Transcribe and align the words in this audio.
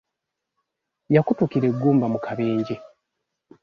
Yakutukira 1.15 1.65
eggumba 1.71 2.05
mu 2.13 2.19
kabenje. 2.25 2.75